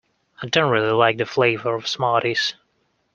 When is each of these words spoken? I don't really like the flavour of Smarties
I 0.41 0.47
don't 0.47 0.71
really 0.71 0.93
like 0.93 1.17
the 1.19 1.27
flavour 1.27 1.75
of 1.75 1.87
Smarties 1.87 2.55